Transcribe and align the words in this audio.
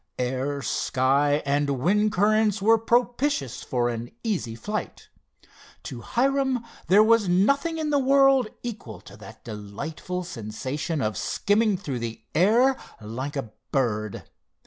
Air, 0.17 0.63
sky 0.63 1.43
and 1.45 1.69
wind 1.79 2.11
currents 2.11 2.59
were 2.59 2.79
propitious 2.79 3.61
for 3.61 3.87
an 3.89 4.09
easy 4.23 4.55
flight. 4.55 5.09
To 5.83 6.01
Hiram 6.01 6.65
there 6.87 7.03
was 7.03 7.29
nothing 7.29 7.77
in 7.77 7.91
the 7.91 7.99
world 7.99 8.47
equal 8.63 8.99
to 9.01 9.15
that 9.17 9.43
delightful 9.43 10.23
sensation 10.23 11.03
of 11.03 11.17
skimming 11.17 11.77
through 11.77 11.99
the 11.99 12.23
air 12.33 12.77
like 12.99 13.35
a 13.35 13.51
bird. 13.71 14.23